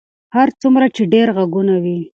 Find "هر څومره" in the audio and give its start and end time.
0.35-0.85